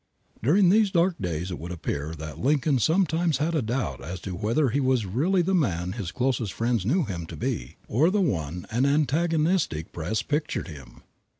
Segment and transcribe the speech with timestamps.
[0.41, 4.31] During these dark days it would appear that Lincoln sometimes had a doubt as to
[4.31, 8.19] whether he was really the man his closest friends knew him to be, or the
[8.19, 11.03] one an antagonistic press pictured him.